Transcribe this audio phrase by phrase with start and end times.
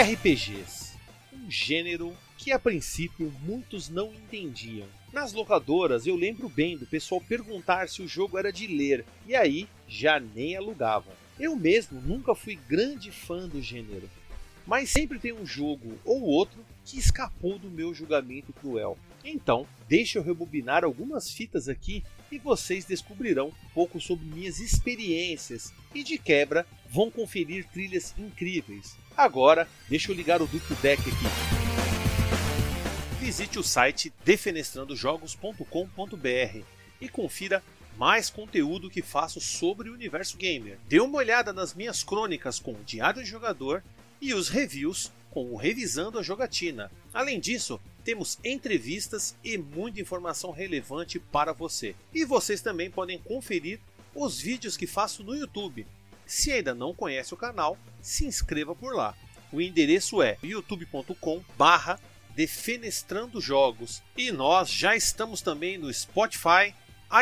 [0.00, 0.92] RPGs,
[1.32, 4.86] um gênero que a princípio muitos não entendiam.
[5.12, 9.34] Nas locadoras eu lembro bem do pessoal perguntar se o jogo era de ler, e
[9.34, 11.12] aí já nem alugavam.
[11.36, 14.08] Eu mesmo nunca fui grande fã do gênero,
[14.64, 18.96] mas sempre tem um jogo ou outro que escapou do meu julgamento cruel.
[19.24, 25.72] Então, deixa eu rebobinar algumas fitas aqui e vocês descobrirão um pouco sobre minhas experiências
[25.92, 28.96] e de quebra vão conferir trilhas incríveis.
[29.18, 31.10] Agora, deixa eu ligar o duplo deck aqui.
[33.18, 36.64] Visite o site defenestrandojogos.com.br
[37.00, 37.60] e confira
[37.96, 40.78] mais conteúdo que faço sobre o universo gamer.
[40.88, 43.82] Dê uma olhada nas minhas crônicas com o Diário de Jogador
[44.20, 46.88] e os reviews com o Revisando a Jogatina.
[47.12, 51.96] Além disso, temos entrevistas e muita informação relevante para você.
[52.14, 53.80] E vocês também podem conferir
[54.14, 55.84] os vídeos que faço no YouTube.
[56.28, 59.14] Se ainda não conhece o canal, se inscreva por lá.
[59.50, 61.98] O endereço é youtube.com barra
[62.36, 64.02] Defenestrando Jogos.
[64.14, 66.74] E nós já estamos também no Spotify,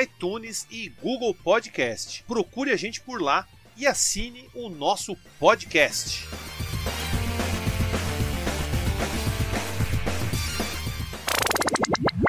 [0.02, 2.24] iTunes e Google Podcast.
[2.24, 6.26] Procure a gente por lá e assine o nosso podcast.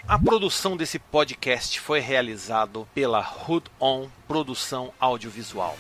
[0.08, 5.75] A produção desse podcast foi realizado pela Hood On Produção Audiovisual.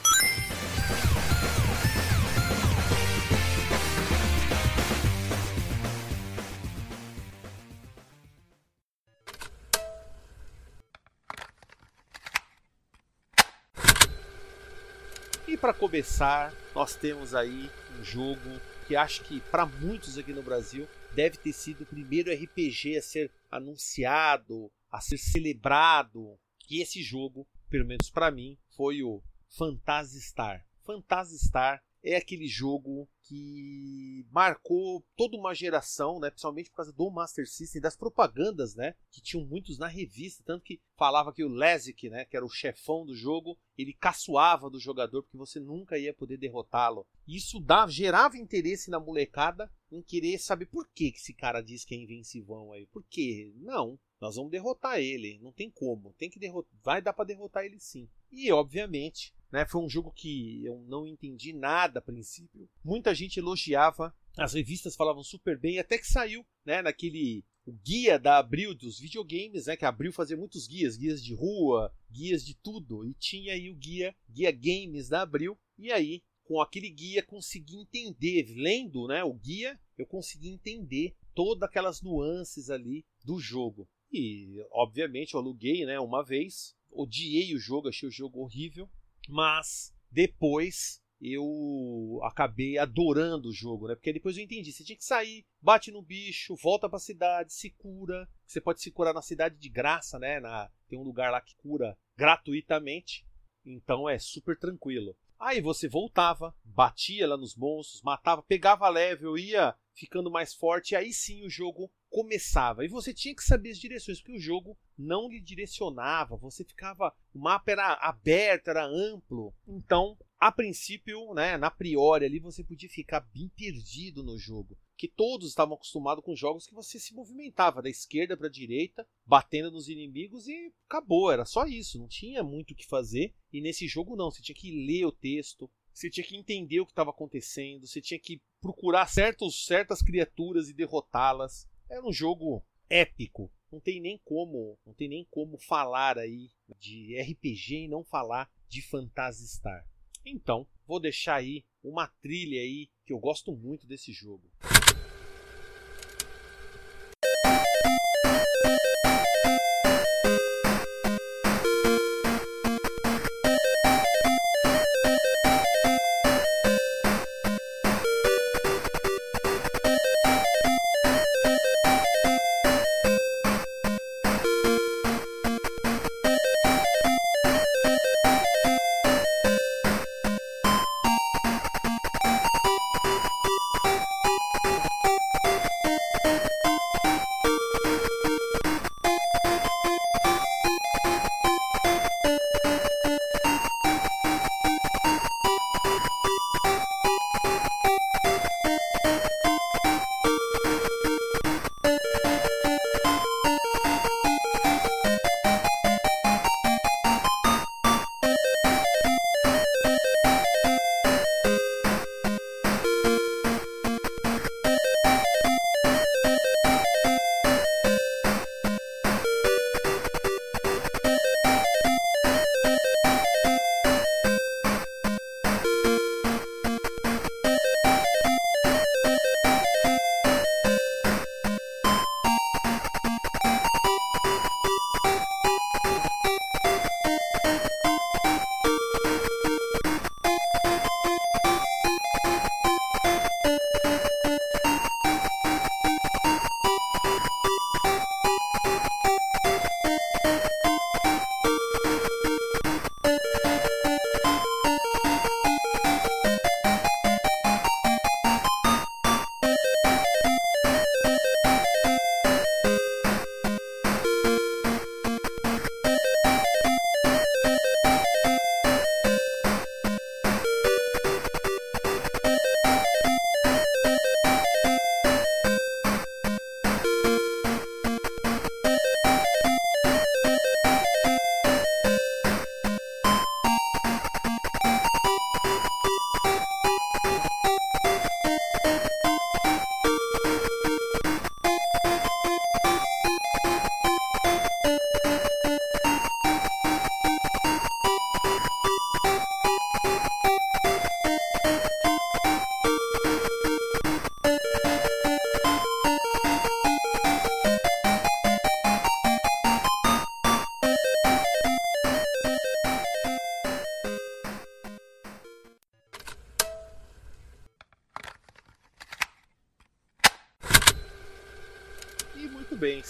[15.57, 17.67] E para começar, nós temos aí
[17.99, 22.31] um jogo que acho que para muitos aqui no Brasil deve ter sido o primeiro
[22.31, 26.37] RPG a ser anunciado, a ser celebrado.
[26.69, 29.19] E esse jogo, pelo menos para mim, foi o
[29.57, 30.63] Phantasy Star.
[30.85, 36.29] Phantasy Star é aquele jogo que marcou toda uma geração, né?
[36.29, 38.95] Principalmente por causa do Master System, das propagandas, né?
[39.11, 42.23] Que tinham muitos na revista, tanto que falava que o Lezic, né?
[42.25, 46.37] Que era o chefão do jogo, ele caçoava do jogador porque você nunca ia poder
[46.37, 47.05] derrotá-lo.
[47.27, 51.93] Isso dava, gerava interesse na molecada em querer saber por que esse cara diz que
[51.93, 52.85] é invencivão aí.
[52.87, 53.53] Por quê?
[53.57, 57.65] Não, nós vamos derrotar ele, não tem como, tem que derrotar, vai dar para derrotar
[57.65, 58.09] ele sim.
[58.31, 59.65] E obviamente né?
[59.65, 62.69] Foi um jogo que eu não entendi nada a princípio.
[62.83, 68.17] Muita gente elogiava, as revistas falavam super bem, até que saiu né, naquele o guia
[68.17, 72.45] da Abril dos videogames, né, que a Abril fazia muitos guias, guias de rua, guias
[72.45, 76.89] de tudo, e tinha aí o guia, guia games da Abril, e aí com aquele
[76.89, 83.37] guia consegui entender, lendo, né, o guia, eu consegui entender todas aquelas nuances ali do
[83.37, 83.85] jogo.
[84.11, 88.89] E obviamente eu aluguei, né, uma vez, odiei o jogo, achei o jogo horrível,
[89.27, 93.95] mas depois eu acabei adorando o jogo, né?
[93.95, 97.71] Porque depois eu entendi, você tinha que sair, bate no bicho, volta para cidade, se
[97.71, 98.29] cura.
[98.45, 100.39] Você pode se curar na cidade de graça, né?
[100.39, 103.25] Na, tem um lugar lá que cura gratuitamente.
[103.65, 105.17] Então é super tranquilo.
[105.39, 111.13] Aí você voltava, batia lá nos monstros, matava, pegava level, ia ficando mais forte, aí
[111.13, 112.83] sim o jogo começava.
[112.83, 117.13] E você tinha que saber as direções, porque o jogo não lhe direcionava, você ficava.
[117.33, 119.53] O mapa era aberto, era amplo.
[119.67, 124.77] Então, a princípio, né, na priori ali, você podia ficar bem perdido no jogo.
[124.95, 129.07] Que todos estavam acostumados com jogos que você se movimentava da esquerda para a direita,
[129.25, 133.33] batendo nos inimigos e acabou, era só isso, não tinha muito o que fazer.
[133.53, 136.85] E nesse jogo não, você tinha que ler o texto, você tinha que entender o
[136.85, 141.67] que estava acontecendo, você tinha que procurar certos, certas criaturas e derrotá-las.
[141.89, 143.51] Era um jogo épico.
[143.71, 148.49] Não tem nem como, não tem nem como falar aí de RPG e não falar
[148.67, 149.85] de Phantasy Star.
[150.25, 154.49] Então, vou deixar aí uma trilha aí que eu gosto muito desse jogo.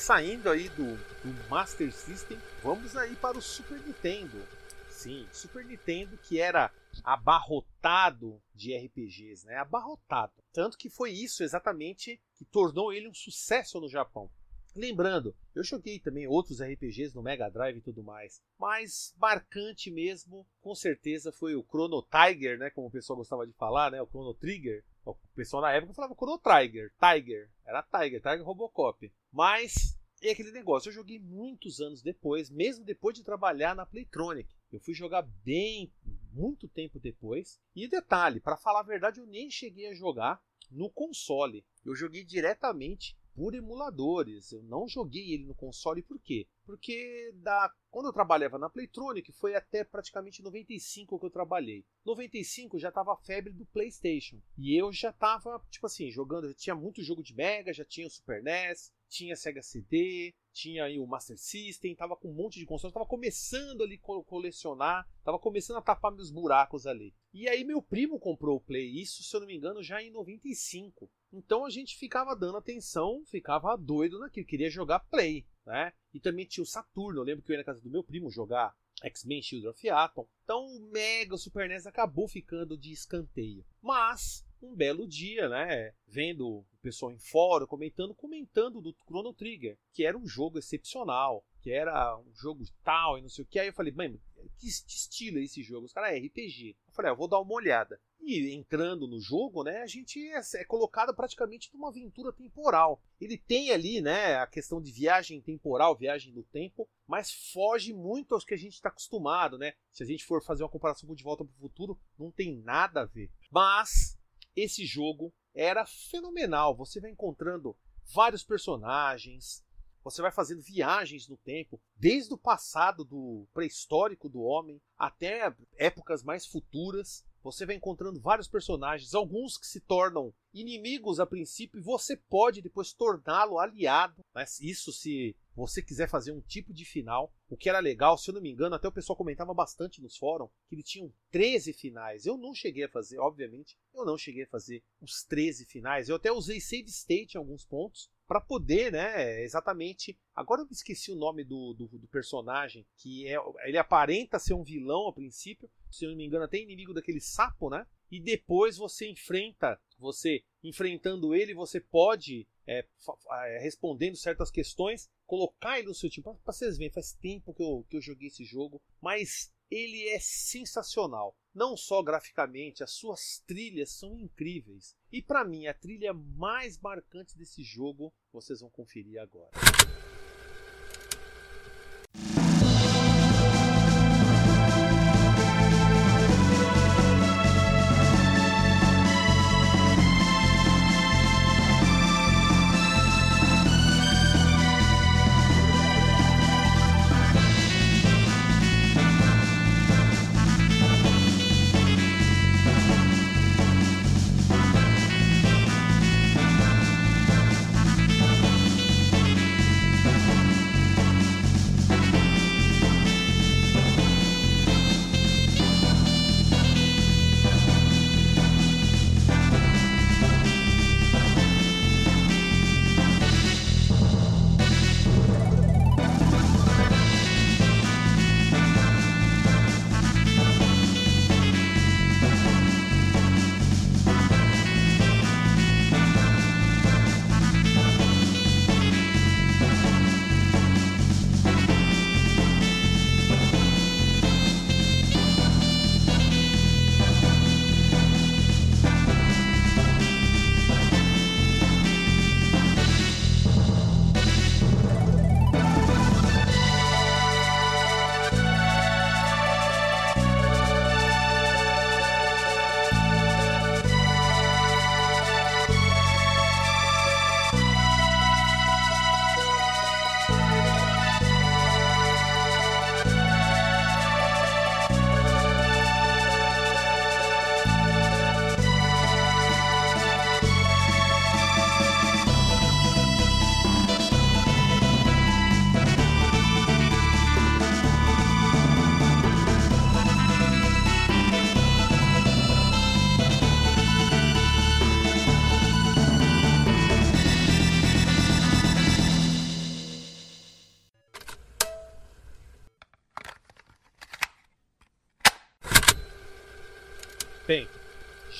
[0.08, 4.42] Saindo aí do, do Master System, vamos aí para o Super Nintendo.
[4.90, 6.72] Sim, Super Nintendo que era
[7.04, 9.58] abarrotado de RPGs, né?
[9.58, 10.32] Abarrotado.
[10.54, 14.32] Tanto que foi isso exatamente que tornou ele um sucesso no Japão.
[14.74, 20.48] Lembrando, eu joguei também outros RPGs no Mega Drive e tudo mais, mas marcante mesmo,
[20.62, 22.70] com certeza, foi o Chrono Tiger, né?
[22.70, 24.02] Como o pessoal gostava de falar, né?
[24.02, 24.86] O Chrono Trigger.
[25.04, 29.12] O pessoal na época falava Chrono Trigger, Tiger, era Tiger, Tiger Robocop.
[29.32, 34.50] Mas é aquele negócio, eu joguei muitos anos depois, mesmo depois de trabalhar na Playtronic.
[34.72, 35.92] Eu fui jogar bem,
[36.34, 37.60] muito tempo depois.
[37.76, 40.42] E detalhe, para falar a verdade, eu nem cheguei a jogar
[40.72, 41.66] no console.
[41.86, 44.52] Eu joguei diretamente por emuladores.
[44.52, 46.48] Eu não joguei ele no console por quê?
[46.66, 51.86] Porque da quando eu trabalhava na Playtronic foi até praticamente 95 que eu trabalhei.
[52.04, 54.42] 95 já tava a febre do PlayStation.
[54.58, 58.08] E eu já tava, tipo assim, jogando, já tinha muito jogo de Mega, já tinha
[58.08, 62.60] o Super NES, tinha Sega CD, tinha aí o Master System, tava com um monte
[62.60, 67.14] de consoles, tava começando ali colecionar, tava começando a tapar meus buracos ali.
[67.34, 70.12] E aí meu primo comprou o Play, isso se eu não me engano já em
[70.12, 71.10] 95.
[71.32, 75.94] Então a gente ficava dando atenção, ficava doido naquilo, queria jogar Play, né?
[76.14, 78.32] E também tinha o Saturno, eu lembro que eu ia na casa do meu primo
[78.32, 80.28] jogar X-Men Shield of Atom.
[80.44, 83.64] Então o Mega Super NES acabou ficando de escanteio.
[83.82, 89.78] Mas um belo dia, né, vendo o pessoal em fórum comentando, comentando do Chrono Trigger,
[89.94, 93.60] que era um jogo excepcional, que era um jogo tal e não sei o que.
[93.60, 94.20] Aí eu falei, mano,
[94.58, 95.86] que estilo é esse jogo?
[95.86, 96.78] Os caras é RPG.
[96.88, 98.00] Eu falei, ah, eu vou dar uma olhada.
[98.20, 103.02] E entrando no jogo, né, a gente é, é colocado praticamente numa aventura temporal.
[103.20, 108.34] Ele tem ali, né, a questão de viagem temporal, viagem do tempo, mas foge muito
[108.34, 109.74] aos que a gente está acostumado, né?
[109.92, 112.58] Se a gente for fazer uma comparação com De Volta para o Futuro, não tem
[112.58, 113.32] nada a ver.
[113.52, 114.17] Mas
[114.58, 116.76] esse jogo era fenomenal.
[116.76, 117.78] Você vai encontrando
[118.14, 119.64] vários personagens,
[120.04, 126.24] você vai fazendo viagens no tempo, desde o passado do pré-histórico do homem até épocas
[126.24, 127.26] mais futuras.
[127.44, 132.62] Você vai encontrando vários personagens, alguns que se tornam inimigos a princípio, e você pode
[132.62, 134.26] depois torná-lo aliado.
[134.34, 137.34] Mas isso se você quiser fazer um tipo de final.
[137.50, 140.16] O que era legal, se eu não me engano, até o pessoal comentava bastante nos
[140.16, 142.28] fóruns que ele tinha 13 finais.
[142.28, 146.10] Eu não cheguei a fazer, obviamente, eu não cheguei a fazer os 13 finais.
[146.10, 150.16] Eu até usei save state em alguns pontos para poder, né, exatamente.
[150.36, 154.64] Agora eu esqueci o nome do, do, do, personagem, que é ele aparenta ser um
[154.64, 157.88] vilão a princípio, se eu não me engano, até inimigo daquele sapo, né?
[158.12, 162.86] E depois você enfrenta, você enfrentando ele, você pode é,
[163.32, 166.24] é, respondendo certas questões, colocar ele no seu time.
[166.24, 170.20] Para vocês verem, faz tempo que eu, que eu joguei esse jogo, mas ele é
[170.20, 171.36] sensacional.
[171.54, 174.96] Não só graficamente, as suas trilhas são incríveis.
[175.12, 179.52] E para mim, a trilha mais marcante desse jogo, vocês vão conferir agora.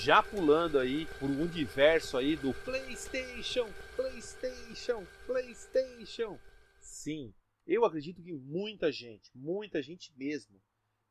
[0.08, 6.40] Já pulando aí por um universo aí do PlayStation, PlayStation, PlayStation.
[6.80, 7.34] Sim,
[7.66, 10.62] eu acredito que muita gente, muita gente mesmo,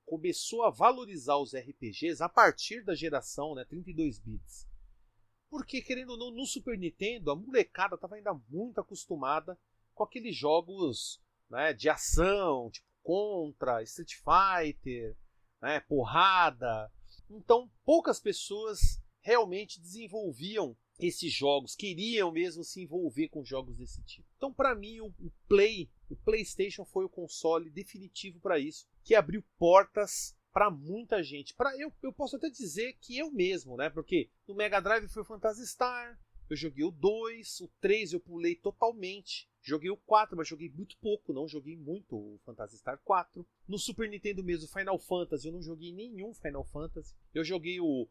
[0.07, 4.67] começou a valorizar os RPGs a partir da geração né, 32 bits.
[5.50, 9.59] Porque, querendo ou não, no Super Nintendo, a molecada estava ainda muito acostumada
[9.93, 15.15] com aqueles jogos né, de ação, tipo Contra, Street Fighter,
[15.61, 16.91] né, porrada.
[17.30, 24.28] Então, poucas pessoas realmente desenvolviam esses jogos, queriam mesmo se envolver com jogos desse tipo.
[24.37, 25.12] Então, para mim, o,
[25.49, 31.54] Play, o PlayStation foi o console definitivo para isso, que abriu portas para muita gente.
[31.54, 33.90] Para eu, eu posso até dizer que eu mesmo, né?
[33.90, 36.18] Porque no Mega Drive foi o Phantasy Star,
[36.49, 39.49] eu joguei o 2, o 3 eu pulei totalmente.
[39.61, 43.45] Joguei o 4, mas joguei muito pouco, não joguei muito o Phantasy Star 4.
[43.68, 47.12] No Super Nintendo mesmo, Final Fantasy, eu não joguei nenhum Final Fantasy.
[47.35, 48.08] Eu joguei o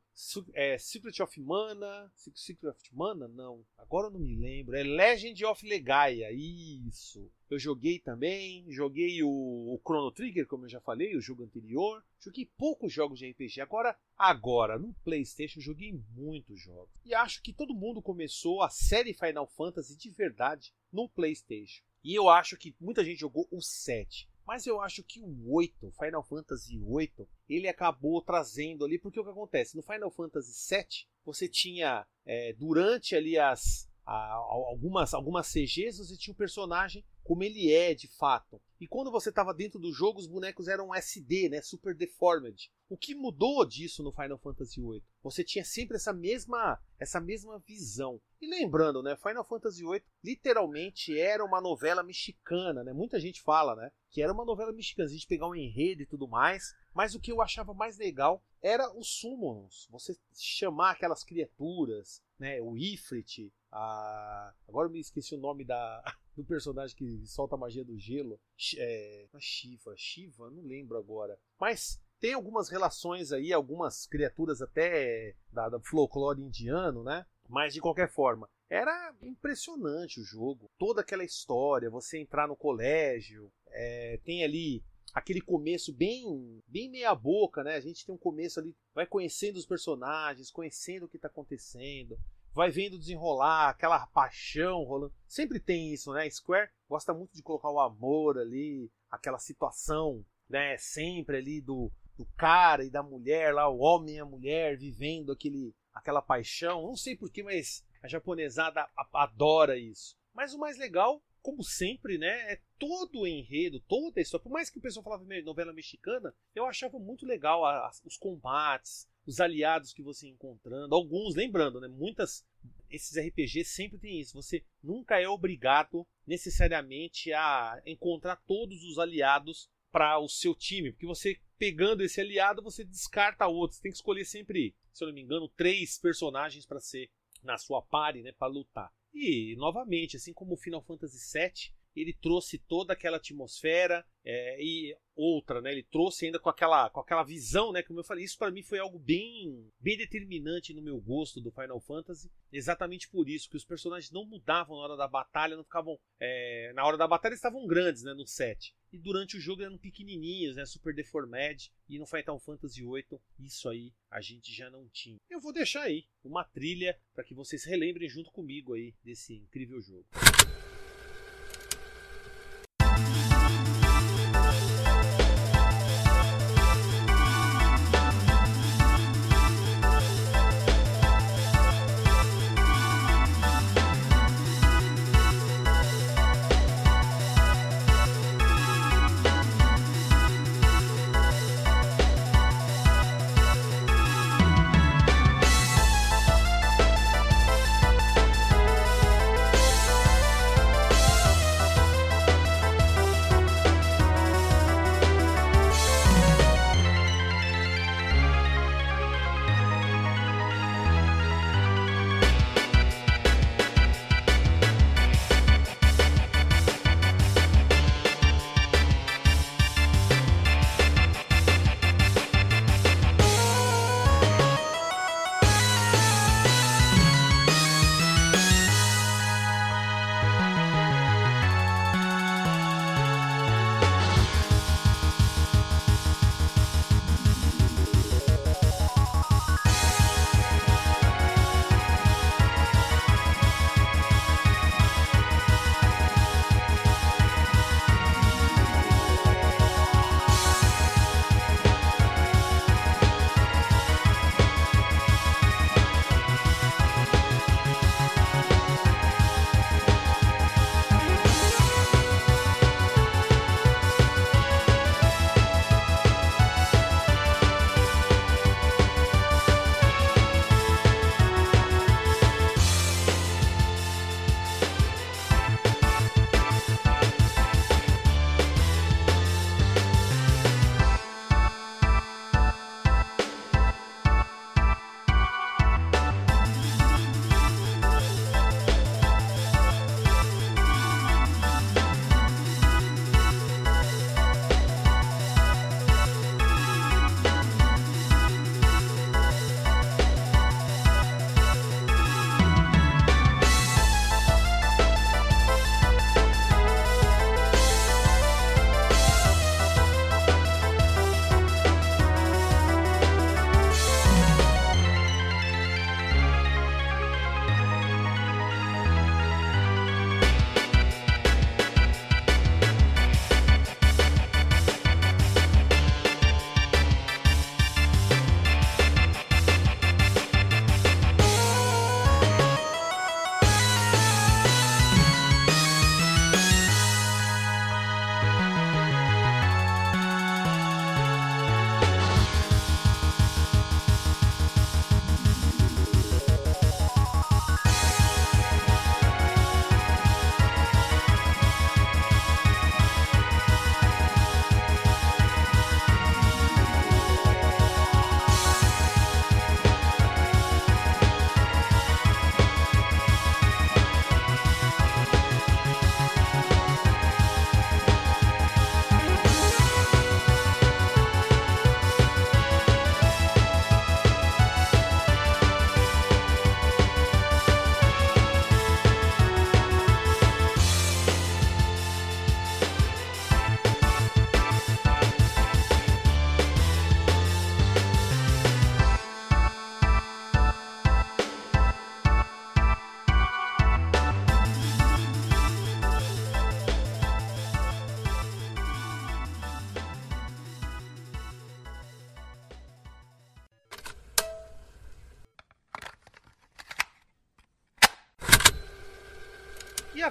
[0.54, 2.12] é, Secret of Mana.
[2.14, 3.30] Secret of Mana?
[3.30, 4.76] Não, agora eu não me lembro.
[4.76, 7.32] É Legend of Legaia, isso.
[7.50, 12.04] Eu joguei também, joguei o, o, Chrono Trigger, como eu já falei, o jogo anterior.
[12.20, 13.62] Joguei poucos jogos de RPG.
[13.62, 16.90] Agora, agora, no PlayStation, joguei muitos jogos.
[17.06, 21.82] E acho que todo mundo começou a série Final Fantasy de verdade no PlayStation.
[22.04, 24.28] E eu acho que muita gente jogou o 7.
[24.46, 29.24] Mas eu acho que o 8, Final Fantasy 8, ele acabou trazendo ali, porque o
[29.24, 29.76] que acontece?
[29.76, 36.16] No Final Fantasy 7, você tinha, é, durante ali as, a, algumas, algumas CGs, você
[36.16, 38.62] tinha um personagem como ele é de fato.
[38.80, 42.72] E quando você estava dentro do jogo, os bonecos eram SD, né, super deformed.
[42.88, 45.04] O que mudou disso no Final Fantasy VIII?
[45.24, 48.22] Você tinha sempre essa mesma, essa mesma visão.
[48.40, 52.94] E lembrando, né, Final Fantasy VIII literalmente era uma novela mexicana, né?
[52.94, 56.08] Muita gente fala, né, que era uma novela mexicana, a gente pegar um enredo e
[56.08, 56.76] tudo mais.
[56.94, 62.62] Mas o que eu achava mais legal era os summons, você chamar aquelas criaturas, né,
[62.62, 64.54] o Ifrit, a...
[64.68, 66.02] agora eu me esqueci o nome da
[66.36, 68.40] do personagem que solta a magia do gelo.
[68.78, 71.38] É, a Shiva, Shiva, não lembro agora.
[71.60, 77.26] Mas tem algumas relações aí, algumas criaturas até da, da folclore indiano, né?
[77.48, 80.70] Mas de qualquer forma, era impressionante o jogo.
[80.78, 87.14] Toda aquela história, você entrar no colégio, é, tem ali aquele começo bem bem meia
[87.14, 87.76] boca, né?
[87.76, 92.18] A gente tem um começo ali, vai conhecendo os personagens, conhecendo o que está acontecendo,
[92.56, 95.14] vai vendo desenrolar, aquela paixão rolando.
[95.28, 96.28] Sempre tem isso, né?
[96.30, 100.78] Square gosta muito de colocar o amor ali, aquela situação, né?
[100.78, 105.34] Sempre ali do, do cara e da mulher lá, o homem e a mulher vivendo
[105.34, 106.84] aquele, aquela paixão.
[106.84, 110.18] Não sei porquê, mas a japonesada adora isso.
[110.34, 112.54] Mas o mais legal, como sempre, né?
[112.54, 114.42] É todo o enredo, toda a história.
[114.42, 117.62] Por mais que o pessoal falava novela mexicana, eu achava muito legal
[118.04, 122.44] os combates, os aliados que você encontrando, alguns, lembrando, né, muitas
[122.90, 129.70] esses RPGs sempre tem isso, você nunca é obrigado necessariamente a encontrar todos os aliados
[129.92, 134.26] para o seu time, porque você pegando esse aliado, você descarta outros, tem que escolher
[134.26, 137.10] sempre, se eu não me engano, três personagens para ser
[137.44, 138.92] na sua party, né, para lutar.
[139.16, 144.98] E novamente, assim como o Final Fantasy VII, ele trouxe toda aquela atmosfera é, e
[145.16, 145.72] outra, né?
[145.72, 147.82] Ele trouxe ainda com aquela, com aquela visão, né?
[147.82, 151.52] Como eu falei, isso para mim foi algo bem, bem determinante no meu gosto do
[151.52, 152.30] Final Fantasy.
[152.52, 156.74] Exatamente por isso que os personagens não mudavam na hora da batalha, não ficavam é,
[156.74, 158.14] na hora da batalha eles estavam grandes, né?
[158.14, 160.66] No set e durante o jogo eram pequenininhos, né?
[160.66, 165.20] Super deformed e no Final Fantasy VIII isso aí a gente já não tinha.
[165.30, 169.82] Eu vou deixar aí uma trilha para que vocês relembrem junto comigo aí desse incrível
[169.82, 170.06] jogo.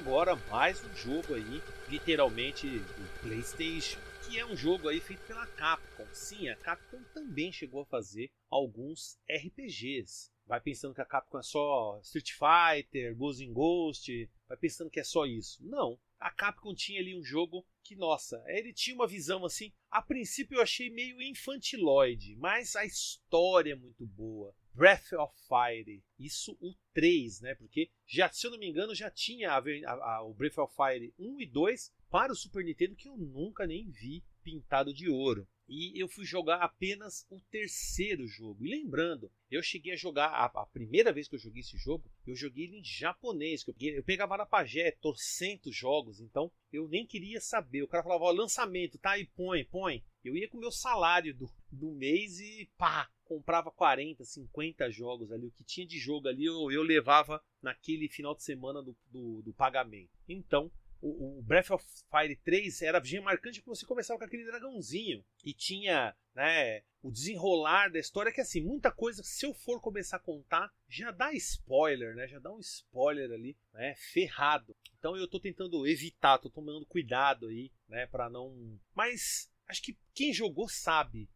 [0.05, 5.47] Agora mais um jogo aí, literalmente do PlayStation, que é um jogo aí feito pela
[5.47, 6.07] Capcom.
[6.12, 10.31] Sim, a Capcom também chegou a fazer alguns RPGs.
[10.47, 15.01] Vai pensando que a Capcom é só Street Fighter, Ghost in Ghost, vai pensando que
[15.01, 15.67] é só isso.
[15.67, 19.73] Não, a Capcom tinha ali um jogo que, nossa, ele tinha uma visão assim.
[19.90, 24.54] A princípio eu achei meio infantiloide, mas a história é muito boa.
[24.74, 27.54] Breath of Fire, isso o 3, né?
[27.54, 30.74] Porque já, se eu não me engano, já tinha a, a, a, o Breath of
[30.74, 35.08] Fire 1 e 2 para o Super Nintendo que eu nunca nem vi pintado de
[35.08, 35.48] ouro.
[35.66, 38.66] E eu fui jogar apenas o terceiro jogo.
[38.66, 42.10] E lembrando, eu cheguei a jogar a, a, primeira vez que eu joguei esse jogo,
[42.26, 43.64] eu joguei ele em japonês.
[43.66, 47.82] Eu, eu pegava na pajé, torcentos jogos, então eu nem queria saber.
[47.82, 50.04] O cara falava, ó, lançamento, tá aí, põe, põe.
[50.22, 55.32] Eu ia com o meu salário do, do mês e pá, comprava 40, 50 jogos
[55.32, 55.46] ali.
[55.46, 59.42] O que tinha de jogo ali eu, eu levava naquele final de semana do, do,
[59.42, 60.10] do pagamento.
[60.28, 60.70] Então,
[61.04, 65.52] o, o, Breath of Fire 3 era marcante porque você começava com aquele dragãozinho e
[65.52, 70.20] tinha né, o desenrolar da história que assim, muita coisa, se eu for começar a
[70.20, 72.26] contar, já dá spoiler, né?
[72.26, 73.94] Já dá um spoiler ali, né?
[73.96, 74.74] Ferrado.
[74.98, 79.98] Então eu tô tentando evitar, tô tomando cuidado aí, né, para não Mas acho que
[80.14, 81.28] quem jogou sabe.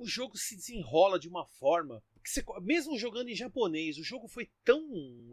[0.00, 4.26] O jogo se desenrola de uma forma que você, mesmo jogando em japonês, o jogo
[4.28, 4.82] foi tão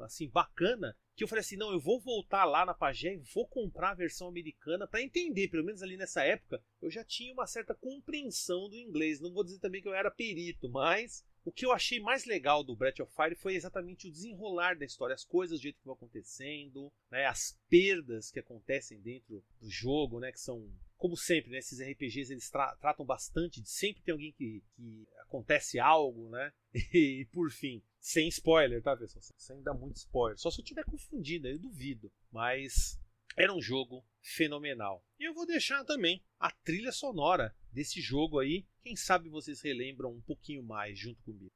[0.01, 3.47] assim bacana que eu falei assim, não, eu vou voltar lá na Pagé e vou
[3.47, 7.47] comprar a versão americana para entender, pelo menos ali nessa época, eu já tinha uma
[7.47, 9.21] certa compreensão do inglês.
[9.21, 12.61] Não vou dizer também que eu era perito, mas o que eu achei mais legal
[12.61, 15.85] do Breath of Fire foi exatamente o desenrolar da história, as coisas do jeito que
[15.85, 21.51] vão acontecendo, né, as perdas que acontecem dentro do jogo, né, que são como sempre,
[21.51, 26.29] né, esses RPGs eles tra tratam bastante de sempre tem alguém que, que acontece algo,
[26.29, 26.51] né?
[26.93, 29.23] E, por fim, sem spoiler, tá, pessoal?
[29.37, 30.37] Sem dar muito spoiler.
[30.37, 32.11] Só se eu tiver confundido, eu duvido.
[32.31, 32.99] Mas
[33.35, 35.03] era um jogo fenomenal.
[35.19, 38.65] E eu vou deixar também a trilha sonora desse jogo aí.
[38.81, 41.51] Quem sabe vocês relembram um pouquinho mais junto comigo.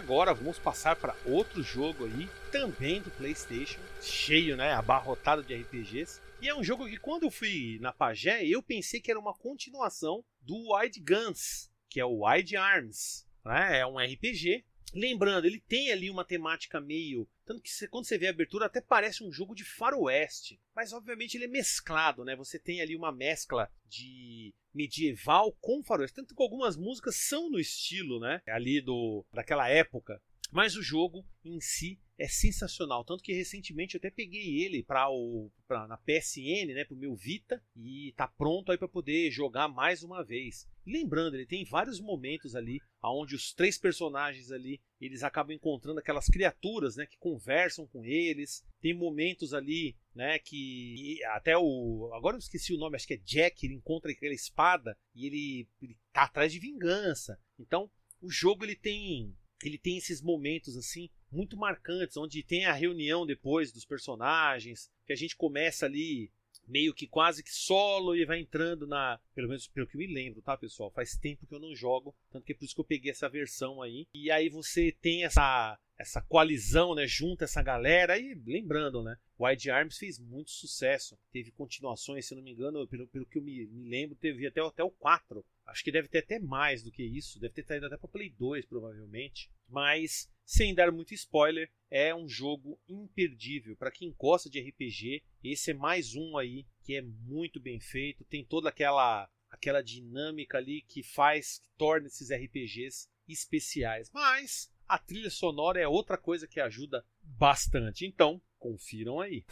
[0.00, 6.22] Agora vamos passar para outro jogo aí, também do PlayStation, cheio, né, abarrotado de RPGs.
[6.40, 9.34] E é um jogo que quando eu fui na Pagé, eu pensei que era uma
[9.34, 13.28] continuação do Wide Guns, que é o Wide Arms.
[13.44, 13.80] Né?
[13.80, 14.64] É um RPG.
[14.94, 17.28] Lembrando, ele tem ali uma temática meio.
[17.50, 20.60] Tanto que quando você vê a abertura, até parece um jogo de faroeste.
[20.72, 22.36] Mas obviamente ele é mesclado, né?
[22.36, 26.14] Você tem ali uma mescla de medieval com faroeste.
[26.14, 28.40] Tanto que algumas músicas são no estilo, né?
[28.46, 30.22] Ali do daquela época.
[30.52, 33.04] Mas o jogo em si é sensacional.
[33.04, 37.16] Tanto que recentemente eu até peguei ele para o pra, na PSN, né, pro meu
[37.16, 40.68] Vita, e tá pronto aí para poder jogar mais uma vez.
[40.90, 46.26] Lembrando, ele tem vários momentos ali onde os três personagens ali eles acabam encontrando aquelas
[46.26, 48.62] criaturas, né, que conversam com eles.
[48.80, 53.18] Tem momentos ali, né, que até o agora eu esqueci o nome, acho que é
[53.24, 57.38] Jack, ele encontra aquela espada e ele, ele tá atrás de vingança.
[57.58, 62.72] Então, o jogo ele tem ele tem esses momentos assim muito marcantes, onde tem a
[62.72, 66.32] reunião depois dos personagens, que a gente começa ali
[66.66, 69.18] meio que quase que solo e vai entrando na.
[69.34, 70.90] Pelo menos pelo que eu me lembro, tá, pessoal?
[70.90, 73.28] Faz tempo que eu não jogo, tanto que é por isso que eu peguei essa
[73.28, 74.06] versão aí.
[74.14, 79.70] E aí você tem essa essa coalizão, né, junta essa galera e lembrando, né, Wide
[79.70, 83.66] Arms fez muito sucesso, teve continuações, se não me engano, pelo, pelo que eu me,
[83.66, 87.02] me lembro, teve até, até o 4, acho que deve ter até mais do que
[87.02, 92.14] isso, deve ter saído até para Play 2 provavelmente, mas sem dar muito spoiler, é
[92.14, 95.22] um jogo imperdível para quem gosta de RPG.
[95.44, 100.58] Esse é mais um aí que é muito bem feito, tem toda aquela aquela dinâmica
[100.58, 104.10] ali que faz, que torna esses RPGs especiais.
[104.12, 108.06] Mas a trilha sonora é outra coisa que ajuda bastante.
[108.06, 109.44] Então, confiram aí.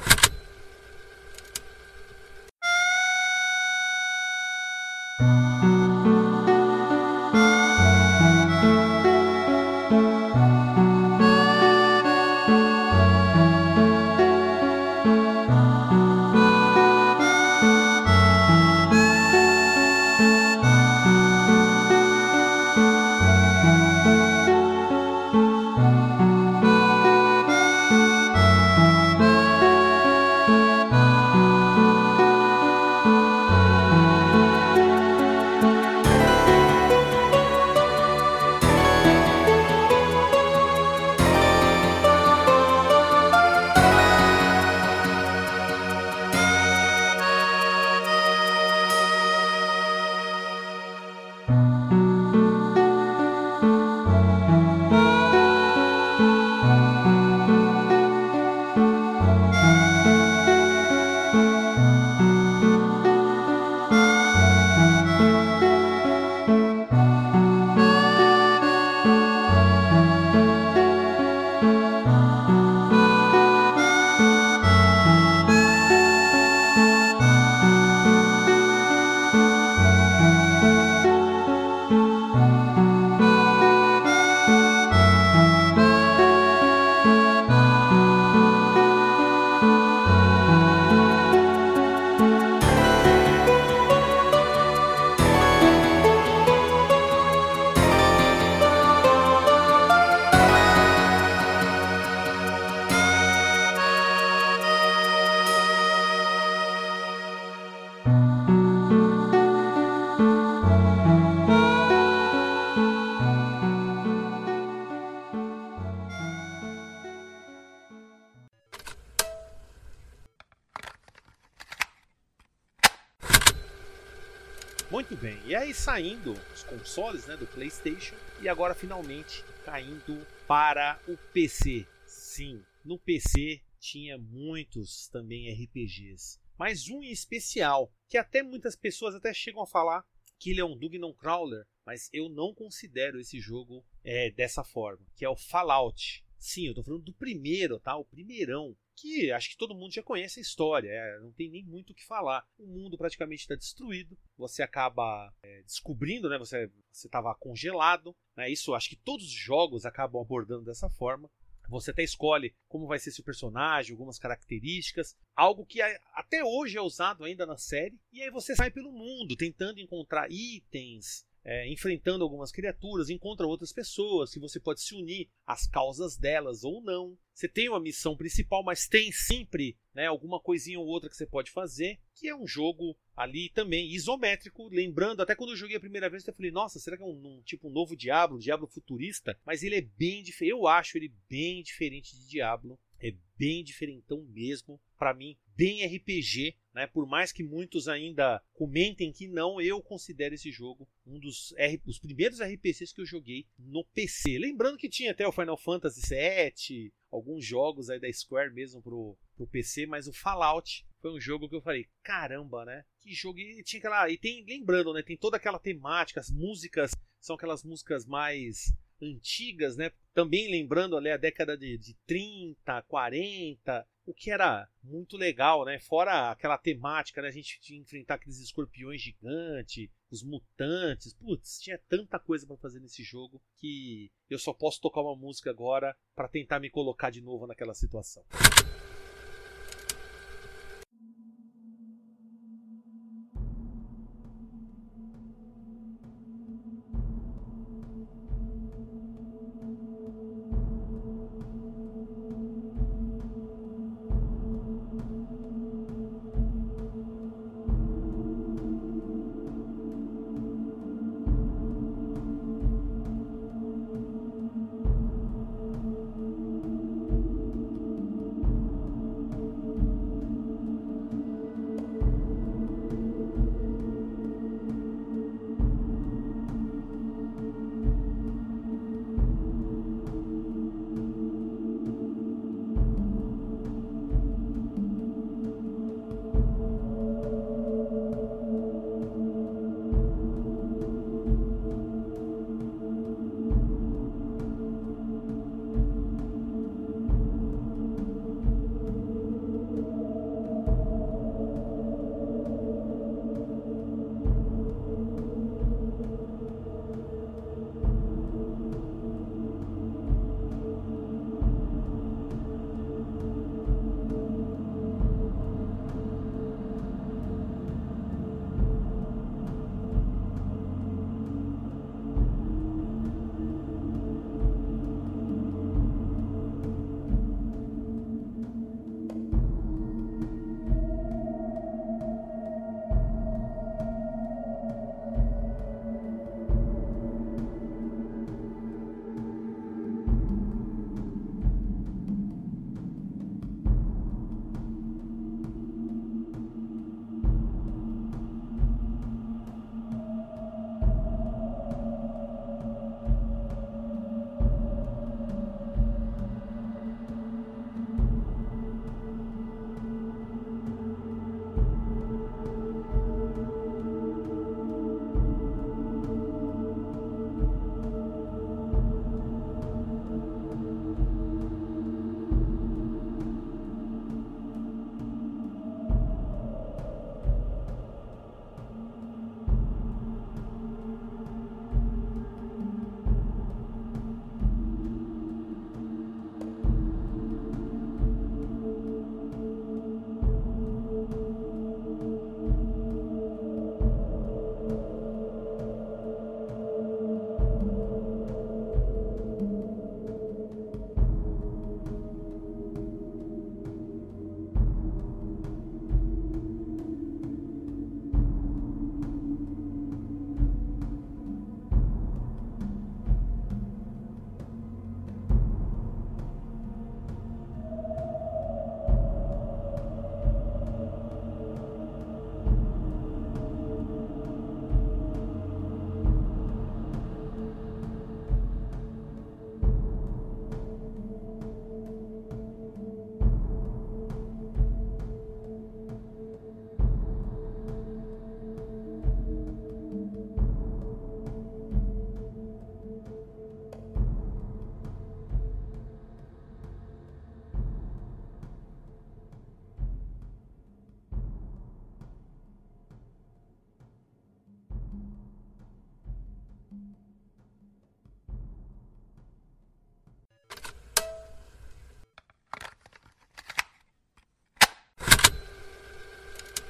[126.58, 131.86] Saindo os consoles né, do PlayStation e agora finalmente caindo para o PC.
[132.06, 139.14] Sim, no PC tinha muitos também RPGs, mas um em especial que até muitas pessoas
[139.14, 140.04] até chegam a falar
[140.38, 145.04] que ele é um Dungeon Crawler, mas eu não considero esse jogo é, dessa forma,
[145.16, 146.24] que é o Fallout.
[146.38, 147.96] Sim, eu estou falando do primeiro, tá?
[147.96, 151.64] O primeirão que acho que todo mundo já conhece a história, é, não tem nem
[151.64, 152.44] muito o que falar.
[152.58, 156.38] O mundo praticamente está destruído, você acaba é, descobrindo, né?
[156.38, 158.50] Você estava congelado, né?
[158.50, 161.30] Isso acho que todos os jogos acabam abordando dessa forma.
[161.68, 165.82] Você até escolhe como vai ser seu personagem, algumas características, algo que
[166.14, 168.00] até hoje é usado ainda na série.
[168.10, 173.72] E aí você sai pelo mundo tentando encontrar itens, é, enfrentando algumas criaturas, encontra outras
[173.72, 177.16] pessoas que você pode se unir às causas delas ou não.
[177.32, 181.26] Você tem uma missão principal, mas tem sempre né, alguma coisinha ou outra que você
[181.26, 184.68] pode fazer, que é um jogo ali também isométrico.
[184.68, 187.10] Lembrando, até quando eu joguei a primeira vez, eu falei, nossa, será que é um,
[187.10, 189.38] um tipo um novo Diablo, um Diablo futurista?
[189.46, 192.78] Mas ele é bem diferente, eu acho ele bem diferente de Diablo.
[193.00, 194.80] É bem diferentão mesmo.
[194.98, 196.86] Para mim, bem RPG, né?
[196.86, 201.82] Por mais que muitos ainda comentem que não, eu considero esse jogo um dos R...
[201.84, 204.38] os primeiros RPGs que eu joguei no PC.
[204.38, 209.18] Lembrando que tinha até o Final Fantasy VII, alguns jogos aí da Square mesmo pro,
[209.36, 212.84] pro PC, mas o Fallout foi um jogo que eu falei, caramba, né?
[213.00, 215.02] Que jogo e tinha aquela e tem lembrando, né?
[215.02, 219.90] Tem toda aquela temática, as músicas são aquelas músicas mais antigas, né?
[220.14, 225.78] Também lembrando ali a década de, de 30, 40, o que era muito legal, né?
[225.78, 227.28] Fora aquela temática, né?
[227.28, 231.12] A gente tinha enfrentar aqueles escorpiões gigantes, os mutantes.
[231.14, 235.50] Putz, tinha tanta coisa para fazer nesse jogo que eu só posso tocar uma música
[235.50, 238.24] agora para tentar me colocar de novo naquela situação.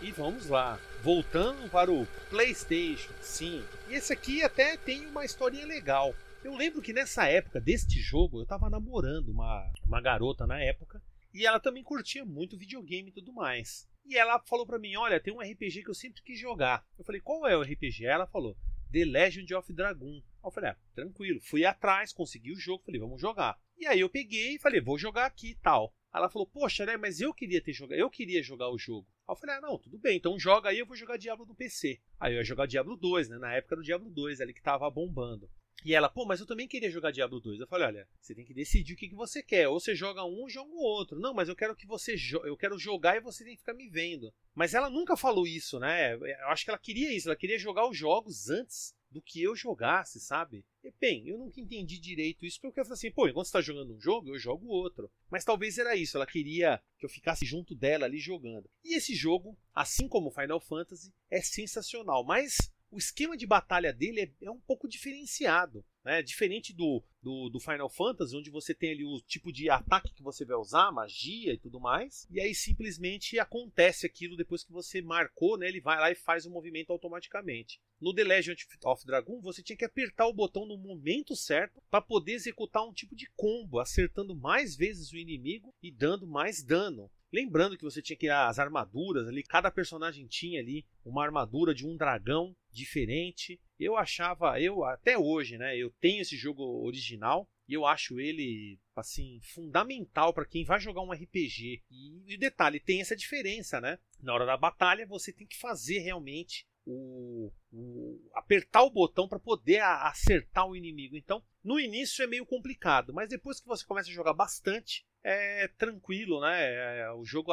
[0.09, 0.81] E vamos lá.
[1.03, 3.63] voltando para o PlayStation, sim.
[3.91, 6.15] E esse aqui até tem uma historinha legal.
[6.43, 11.03] Eu lembro que nessa época deste jogo eu tava namorando uma, uma garota na época
[11.35, 13.87] e ela também curtia muito videogame e tudo mais.
[14.03, 16.89] E ela falou para mim: Olha, tem um RPG que eu sempre quis jogar.
[16.99, 18.07] Eu falei: Qual é o RPG?
[18.07, 18.57] Ela falou:
[18.91, 20.23] The Legend of Dragon.
[20.43, 21.39] Eu falei: ah, tranquilo.
[21.43, 23.61] Fui atrás, consegui o jogo, falei: Vamos jogar.
[23.77, 25.93] E aí eu peguei e falei: Vou jogar aqui e tal.
[26.15, 26.97] Ela falou: Poxa, né?
[26.97, 29.07] Mas eu queria ter jogado, eu queria jogar o jogo.
[29.29, 31.55] Aí eu falei: Ah, não, tudo bem, então joga aí, eu vou jogar Diablo no
[31.55, 32.01] PC.
[32.19, 33.39] Aí eu ia jogar Diablo 2, né?
[33.39, 35.49] Na época do Diablo 2, ali que tava bombando.
[35.85, 37.61] E ela, pô, mas eu também queria jogar Diablo 2.
[37.61, 39.69] Eu falei, olha, você tem que decidir o que, que você quer.
[39.69, 41.21] Ou você joga um ou joga o outro.
[41.21, 43.89] Não, mas eu quero que você eu quero jogar e você tem que ficar me
[43.89, 44.33] vendo.
[44.55, 46.15] Mas ela nunca falou isso, né?
[46.15, 49.57] Eu acho que ela queria isso, ela queria jogar os jogos antes do que eu
[49.57, 50.65] jogasse, sabe?
[50.83, 53.61] E, bem, eu nunca entendi direito isso, porque eu falei assim, pô, enquanto você tá
[53.61, 55.11] jogando um jogo, eu jogo outro.
[55.31, 58.69] Mas talvez era isso, ela queria que eu ficasse junto dela ali jogando.
[58.85, 62.57] E esse jogo, assim como Final Fantasy, é sensacional, mas
[62.91, 65.85] o esquema de batalha dele é, é um pouco diferenciado.
[66.09, 66.23] Né?
[66.23, 70.23] Diferente do, do, do, Final Fantasy, onde você tem ali o tipo de ataque que
[70.23, 75.03] você vai usar, magia e tudo mais, e aí simplesmente acontece aquilo depois que você
[75.03, 75.69] marcou, né?
[75.69, 77.79] ele vai lá e faz o movimento automaticamente.
[78.01, 82.01] No The Legend of Dragon, você tinha que apertar o botão no momento certo para
[82.01, 87.11] poder executar um tipo de combo, acertando mais vezes o inimigo e dando mais dano.
[87.31, 91.87] Lembrando que você tinha que as armaduras ali, cada personagem tinha ali uma armadura de
[91.87, 93.61] um dragão diferente.
[93.79, 98.79] Eu achava, eu até hoje, né, eu tenho esse jogo original e eu acho ele
[98.97, 101.83] assim fundamental para quem vai jogar um RPG.
[101.91, 103.99] E, e detalhe, tem essa diferença, né?
[104.21, 109.39] Na hora da batalha você tem que fazer realmente o, o, apertar o botão para
[109.39, 111.17] poder acertar o inimigo.
[111.17, 115.69] Então, no início é meio complicado, mas depois que você começa a jogar bastante, é
[115.69, 117.01] tranquilo, né?
[117.01, 117.53] É, o jogo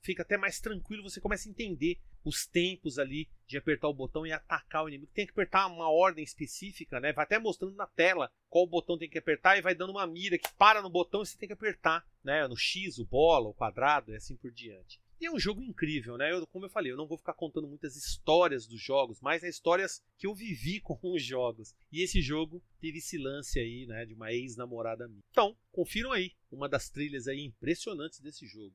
[0.00, 4.26] fica até mais tranquilo, você começa a entender os tempos ali de apertar o botão
[4.26, 5.10] e atacar o inimigo.
[5.14, 7.12] Tem que apertar uma ordem específica, né?
[7.12, 10.38] Vai até mostrando na tela qual botão tem que apertar e vai dando uma mira
[10.38, 12.46] que para no botão e você tem que apertar, né?
[12.46, 15.00] No X, o bola, o quadrado e assim por diante.
[15.20, 16.32] E é um jogo incrível, né?
[16.32, 19.50] Eu, como eu falei, eu não vou ficar contando muitas histórias dos jogos, mas as
[19.50, 21.74] histórias que eu vivi com os jogos.
[21.90, 25.22] E esse jogo teve esse lance aí, né, de uma ex-namorada minha.
[25.30, 28.74] Então, confiram aí uma das trilhas aí impressionantes desse jogo.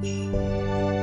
[0.00, 1.01] Bem,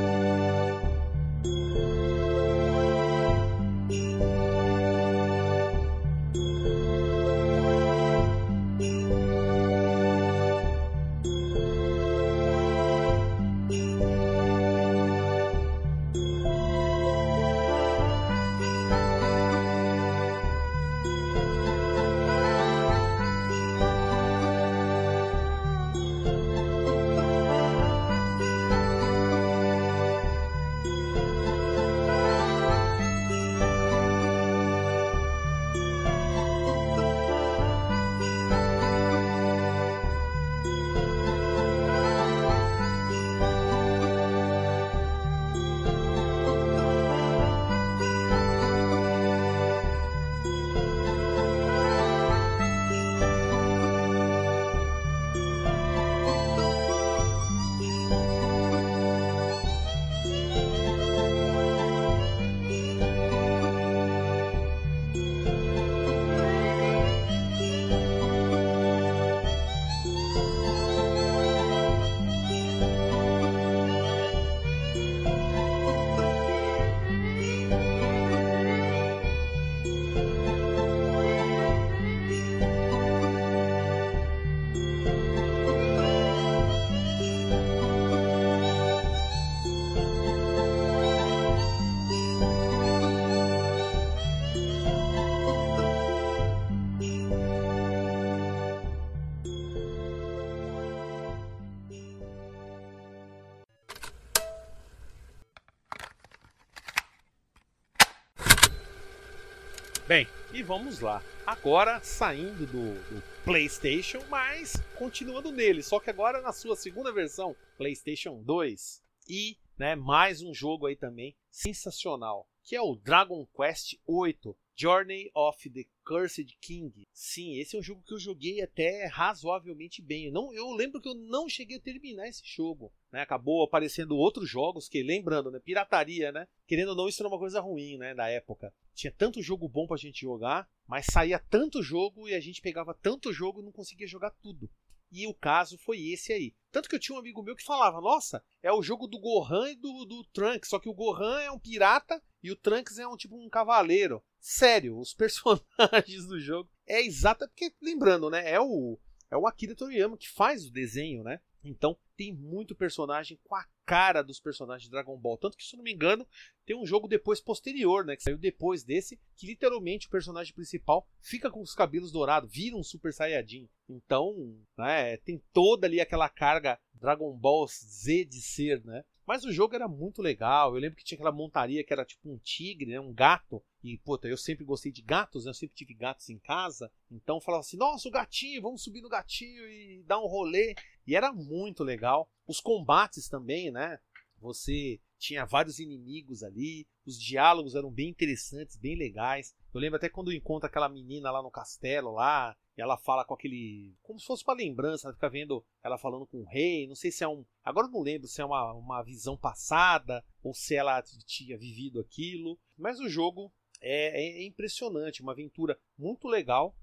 [110.60, 111.24] e vamos lá.
[111.46, 117.56] Agora saindo do, do, PlayStation, mas continuando nele, só que agora na sua segunda versão,
[117.78, 119.02] PlayStation 2.
[119.30, 125.30] E, né, mais um jogo aí também sensacional, que é o Dragon Quest 8 Journey
[125.36, 127.06] of the Cursed King.
[127.12, 130.28] Sim, esse é um jogo que eu joguei até razoavelmente bem.
[130.28, 132.90] Eu, não, eu lembro que eu não cheguei a terminar esse jogo.
[133.12, 133.20] Né?
[133.20, 135.60] Acabou aparecendo outros jogos que, lembrando, né?
[135.60, 136.48] Pirataria, né?
[136.66, 138.14] Querendo ou não, isso era uma coisa ruim, né?
[138.14, 138.74] Na época.
[138.94, 142.94] Tinha tanto jogo bom pra gente jogar, mas saía tanto jogo e a gente pegava
[142.94, 144.70] tanto jogo e não conseguia jogar tudo.
[145.12, 146.54] E o caso foi esse aí.
[146.72, 149.72] Tanto que eu tinha um amigo meu que falava: Nossa, é o jogo do Gohan
[149.72, 150.70] e do, do Trunks.
[150.70, 154.24] Só que o Gohan é um pirata e o Trunks é um tipo um cavaleiro.
[154.40, 157.48] Sério, os personagens do jogo é exata.
[157.48, 158.52] Porque, lembrando, né?
[158.52, 159.00] É o,
[159.32, 161.42] é o Akira Toriyama que faz o desenho, né?
[161.64, 165.36] Então tem muito personagem com a cara dos personagens de Dragon Ball.
[165.36, 166.24] Tanto que, se eu não me engano,
[166.64, 168.16] tem um jogo depois posterior, né?
[168.16, 172.78] Que saiu depois desse, que literalmente o personagem principal fica com os cabelos dourados, vira
[172.78, 173.68] um Super Saiyajin.
[173.90, 174.36] Então,
[174.78, 179.04] né, tem toda ali aquela carga Dragon Ball Z de ser, né?
[179.30, 180.74] Mas o jogo era muito legal.
[180.74, 183.00] Eu lembro que tinha aquela montaria que era tipo um tigre, né?
[183.00, 183.64] um gato.
[183.84, 185.52] E, puta, eu sempre gostei de gatos, né?
[185.52, 186.92] Eu sempre tive gatos em casa.
[187.12, 190.74] Então falava assim: nossa, o gatinho, vamos subir no gatinho e dar um rolê.
[191.06, 192.28] E era muito legal.
[192.48, 194.00] Os combates também, né?
[194.40, 199.54] Você tinha vários inimigos ali, os diálogos eram bem interessantes, bem legais.
[199.72, 203.96] Eu lembro até quando encontra aquela menina lá no castelo lá, ela fala com aquele.
[204.02, 206.88] como se fosse uma lembrança, ela fica vendo ela falando com o rei.
[206.88, 207.46] Não sei se é um.
[207.64, 212.00] Agora eu não lembro se é uma, uma visão passada ou se ela tinha vivido
[212.00, 212.60] aquilo.
[212.78, 213.52] Mas o jogo
[213.82, 216.76] é, é impressionante, uma aventura muito legal.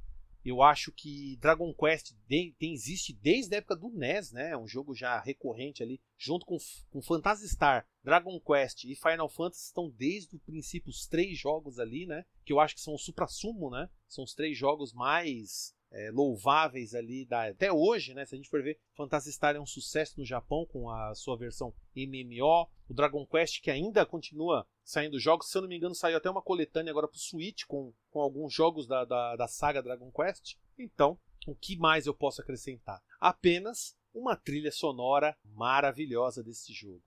[0.44, 4.52] Eu acho que Dragon Quest tem, existe desde a época do NES, né?
[4.52, 6.56] É um jogo já recorrente ali, junto com,
[6.88, 11.80] com Phantasy Star, Dragon Quest e Final Fantasy estão desde o princípio os três jogos
[11.80, 12.24] ali, né?
[12.44, 13.90] Que eu acho que são o supra-sumo, né?
[14.08, 18.24] São os três jogos mais é, louváveis ali da, até hoje, né?
[18.24, 21.36] Se a gente for ver, Phantasy Star é um sucesso no Japão com a sua
[21.36, 22.68] versão MMO.
[22.88, 26.30] O Dragon Quest que ainda continua saindo jogos, se eu não me engano, saiu até
[26.30, 30.10] uma coletânea agora para o Switch com, com alguns jogos da, da, da saga Dragon
[30.10, 30.56] Quest.
[30.78, 33.02] Então, o que mais eu posso acrescentar?
[33.20, 37.02] Apenas uma trilha sonora maravilhosa desse jogo.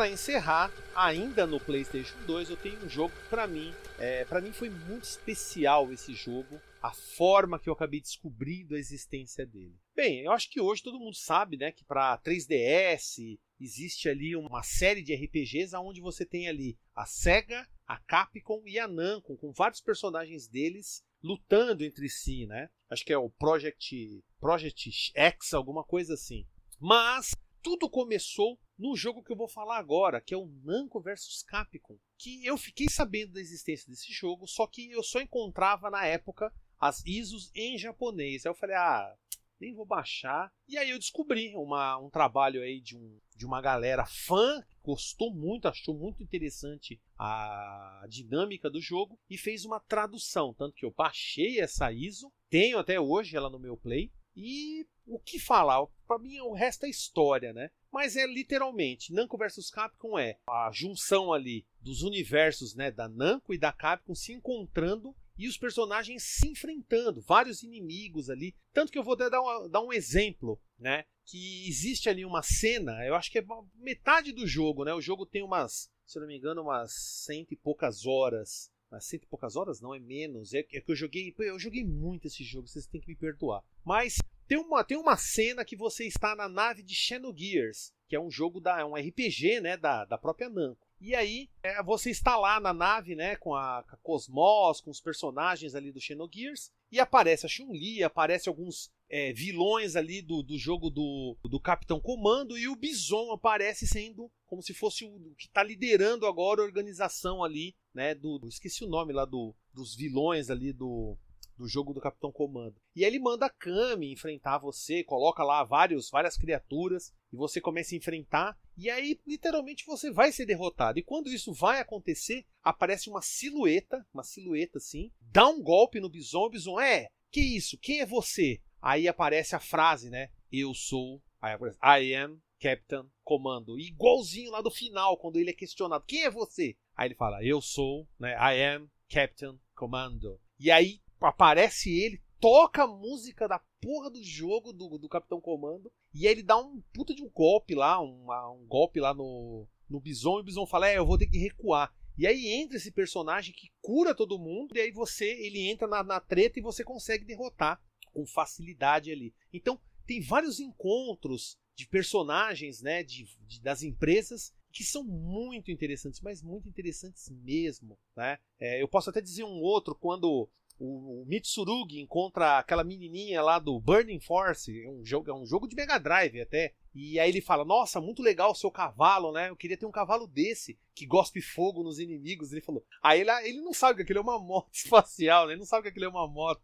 [0.00, 4.40] Para encerrar, ainda no PlayStation 2, eu tenho um jogo que para mim, é, para
[4.40, 9.78] mim foi muito especial esse jogo, a forma que eu acabei descobrindo a existência dele.
[9.94, 14.62] Bem, eu acho que hoje todo mundo sabe, né, que para 3DS existe ali uma
[14.62, 19.52] série de RPGs onde você tem ali a Sega, a Capcom e a Namco, com
[19.52, 22.70] vários personagens deles lutando entre si, né?
[22.88, 26.46] Acho que é o Project Project X, alguma coisa assim.
[26.80, 31.44] Mas tudo começou no jogo que eu vou falar agora, que é o Namco vs
[31.46, 36.06] Capcom, que eu fiquei sabendo da existência desse jogo, só que eu só encontrava na
[36.06, 38.46] época as ISOs em japonês.
[38.46, 39.14] Aí eu falei, ah,
[39.60, 40.50] nem vou baixar.
[40.66, 45.30] E aí eu descobri uma, um trabalho aí de, um, de uma galera fã, gostou
[45.30, 50.54] muito, achou muito interessante a dinâmica do jogo e fez uma tradução.
[50.54, 54.10] Tanto que eu baixei essa ISO, tenho até hoje ela no meu Play.
[54.42, 55.86] E o que falar?
[56.06, 57.70] Para mim o resto é história, né?
[57.92, 63.52] Mas é literalmente, Namco vs Capcom é a junção ali dos universos, né, da Namco
[63.52, 68.54] e da Capcom se encontrando e os personagens se enfrentando, vários inimigos ali.
[68.72, 71.04] Tanto que eu vou dar, dar um exemplo, né?
[71.24, 74.92] Que existe ali uma cena, eu acho que é metade do jogo, né?
[74.92, 76.92] O jogo tem umas, se não me engano, umas
[77.24, 78.70] cento e poucas horas.
[78.90, 80.52] Mas cento e poucas horas não, é menos.
[80.52, 81.34] É, é que eu joguei.
[81.38, 83.62] Eu joguei muito esse jogo, vocês têm que me perdoar.
[83.84, 84.18] Mas
[84.48, 88.30] tem uma, tem uma cena que você está na nave de Xenogears, que é um
[88.30, 88.80] jogo da.
[88.80, 89.76] É um RPG, né?
[89.76, 90.90] Da, da própria Namco.
[91.00, 94.90] E aí, é, você está lá na nave, né, com a, com a Cosmos, com
[94.90, 100.42] os personagens ali do Xenogears, e aparece a Chun-Li, aparece alguns é, vilões ali do,
[100.42, 105.34] do jogo do, do Capitão Comando, e o Bison aparece sendo como se fosse o
[105.36, 109.94] que está liderando agora a organização ali, né, do, esqueci o nome lá do, dos
[109.94, 111.16] vilões ali do,
[111.56, 112.74] do jogo do Capitão Comando.
[112.96, 117.94] E ele manda a Kami enfrentar você, coloca lá vários, várias criaturas e você começa
[117.94, 118.58] a enfrentar.
[118.76, 120.98] E aí, literalmente, você vai ser derrotado.
[120.98, 126.08] E quando isso vai acontecer, aparece uma silhueta, uma silhueta assim, dá um golpe no
[126.08, 126.46] Bison.
[126.46, 127.78] O Bison, é, que isso?
[127.78, 128.60] Quem é você?
[128.80, 130.30] Aí aparece a frase, né?
[130.50, 131.22] Eu sou.
[131.40, 133.78] Aí aparece, I am Captain Comando.
[133.78, 136.76] Igualzinho lá do final, quando ele é questionado: Quem é você?
[136.96, 138.32] Aí ele fala: Eu sou, né?
[138.34, 140.40] I am Captain Commando.
[140.58, 145.90] E aí aparece ele, toca a música da porra do jogo do, do Capitão Comando
[146.12, 149.66] e aí ele dá um puta de um golpe lá, um, um golpe lá no,
[149.88, 151.94] no Bison e o Bison fala: É, eu vou ter que recuar.
[152.18, 156.02] E aí entra esse personagem que cura todo mundo, e aí você, ele entra na,
[156.02, 157.80] na treta e você consegue derrotar
[158.12, 159.34] com facilidade ali.
[159.52, 166.20] Então, tem vários encontros de personagens, né, de, de das empresas que são muito interessantes,
[166.20, 168.38] mas muito interessantes mesmo, né?
[168.58, 170.48] É, eu posso até dizer um outro quando
[170.80, 175.68] o, Mitsurugi encontra aquela menininha lá do Burning Force, é um jogo, é um jogo
[175.68, 176.74] de Mega Drive até.
[176.94, 179.50] E aí ele fala: Nossa, muito legal o seu cavalo, né?
[179.50, 182.50] Eu queria ter um cavalo desse que gospe fogo nos inimigos.
[182.50, 182.82] Ele falou.
[183.02, 185.52] Aí ele, ele não sabe que aquilo é uma moto espacial, né?
[185.52, 186.62] Ele não sabe que aquilo é uma moto.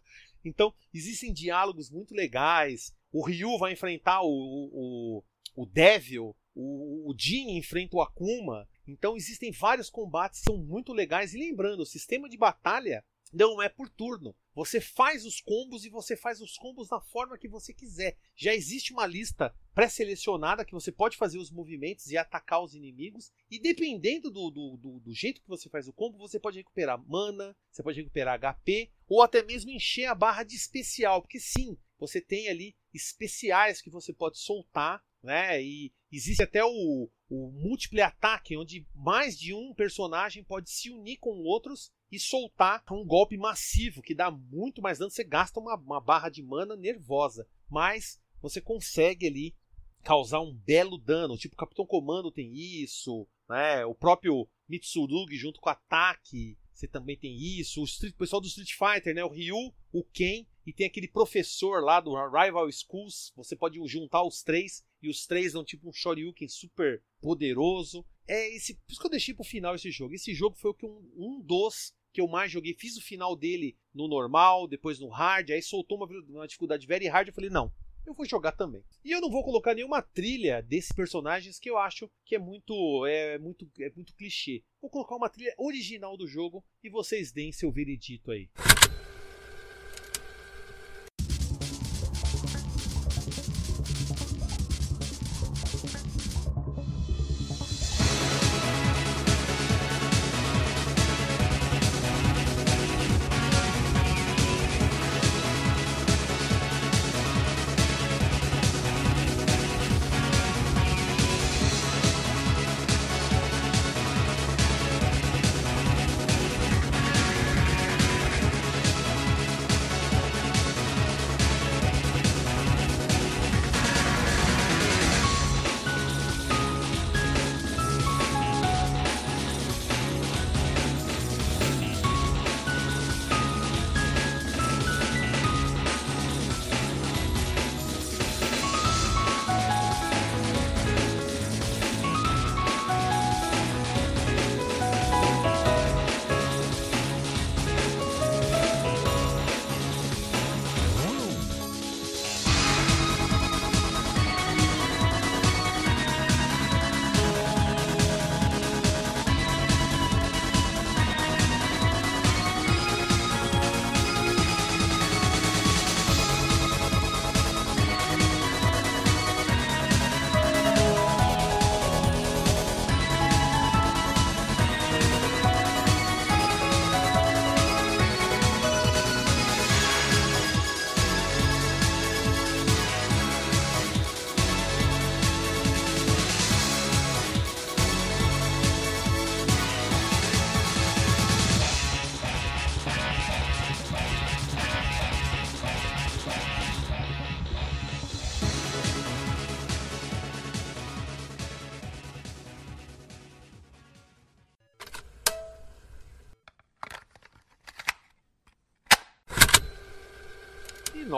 [0.48, 2.94] Então, existem diálogos muito legais.
[3.12, 5.24] O Ryu vai enfrentar o, o,
[5.54, 8.68] o Devil, o, o Jin enfrenta o Akuma.
[8.86, 11.34] Então, existem vários combates que são muito legais.
[11.34, 13.04] E lembrando, o sistema de batalha
[13.36, 14.34] não é por turno.
[14.54, 18.16] Você faz os combos e você faz os combos da forma que você quiser.
[18.34, 23.30] Já existe uma lista pré-selecionada que você pode fazer os movimentos e atacar os inimigos.
[23.50, 26.98] E dependendo do, do, do, do, jeito que você faz o combo, você pode recuperar
[27.06, 31.20] mana, você pode recuperar HP, ou até mesmo encher a barra de especial.
[31.20, 35.62] Porque sim, você tem ali especiais que você pode soltar, né?
[35.62, 41.18] E existe até o, o múltiplo ataque, onde mais de um personagem pode se unir
[41.18, 45.10] com outros e soltar um golpe massivo que dá muito mais dano.
[45.10, 49.54] Você gasta uma, uma barra de mana nervosa, mas você consegue ali
[50.02, 51.36] causar um belo dano.
[51.36, 53.84] Tipo, Capitão Comando tem isso, né?
[53.84, 57.80] O próprio Mitsurugi junto com o ataque, você também tem isso.
[57.80, 59.24] O, Street, o pessoal do Street Fighter, né?
[59.24, 63.32] O Ryu, o Ken e tem aquele professor lá do Rival Schools.
[63.36, 68.04] Você pode juntar os três e os três dão tipo um Shoryuken super poderoso.
[68.28, 70.14] É esse, por isso que eu deixei pro final esse jogo.
[70.14, 72.74] Esse jogo foi o que um, um dos que eu mais joguei.
[72.74, 77.06] Fiz o final dele no normal, depois no hard, aí soltou uma, uma dificuldade very
[77.06, 77.28] hard.
[77.28, 77.72] Eu falei, não,
[78.06, 78.84] eu vou jogar também.
[79.04, 83.04] E eu não vou colocar nenhuma trilha desses personagens que eu acho que é muito
[83.06, 84.62] é muito é muito clichê.
[84.80, 88.48] Vou colocar uma trilha original do jogo e vocês deem seu veredito aí.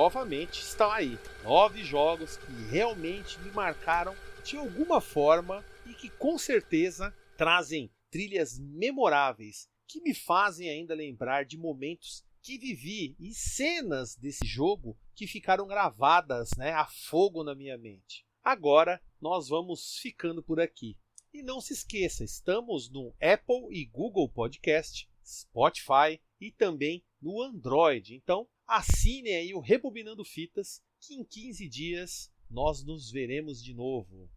[0.09, 1.19] Novamente estão aí.
[1.45, 8.59] Nove jogos que realmente me marcaram de alguma forma e que com certeza trazem trilhas
[8.59, 15.27] memoráveis que me fazem ainda lembrar de momentos que vivi e cenas desse jogo que
[15.27, 18.25] ficaram gravadas né, a fogo na minha mente.
[18.43, 20.97] Agora nós vamos ficando por aqui.
[21.35, 28.15] E não se esqueça, estamos no Apple e Google Podcast, Spotify e também no Android.
[28.15, 34.31] Então assinem aí o Rebobinando Fitas, que em 15 dias nós nos veremos de novo.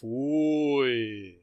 [0.00, 1.41] Fui!